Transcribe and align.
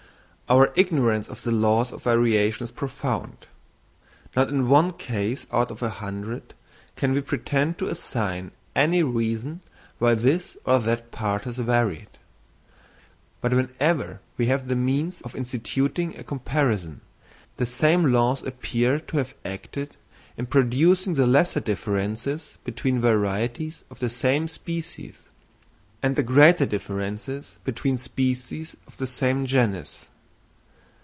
_—Our 0.51 0.73
ignorance 0.75 1.29
of 1.29 1.43
the 1.43 1.51
laws 1.51 1.93
of 1.93 2.03
variation 2.03 2.65
is 2.65 2.71
profound. 2.71 3.47
Not 4.35 4.49
in 4.49 4.67
one 4.67 4.91
case 4.91 5.45
out 5.49 5.71
of 5.71 5.81
a 5.81 5.89
hundred 5.89 6.53
can 6.97 7.13
we 7.13 7.21
pretend 7.21 7.77
to 7.77 7.87
assign 7.87 8.51
any 8.75 9.01
reason 9.01 9.61
why 9.97 10.13
this 10.13 10.57
or 10.65 10.79
that 10.79 11.09
part 11.09 11.45
has 11.45 11.57
varied. 11.59 12.09
But 13.39 13.53
whenever 13.53 14.19
we 14.37 14.47
have 14.47 14.67
the 14.67 14.75
means 14.75 15.21
of 15.21 15.37
instituting 15.37 16.17
a 16.19 16.23
comparison, 16.25 16.99
the 17.55 17.65
same 17.65 18.11
laws 18.11 18.43
appear 18.43 18.99
to 18.99 19.17
have 19.19 19.33
acted 19.45 19.95
in 20.35 20.47
producing 20.47 21.13
the 21.13 21.27
lesser 21.27 21.61
differences 21.61 22.57
between 22.65 22.99
varieties 22.99 23.85
of 23.89 23.99
the 23.99 24.09
same 24.09 24.49
species, 24.49 25.21
and 26.03 26.17
the 26.17 26.23
greater 26.23 26.65
differences 26.65 27.57
between 27.63 27.97
species 27.97 28.75
of 28.85 28.97
the 28.97 29.07
same 29.07 29.45
genus. 29.45 30.07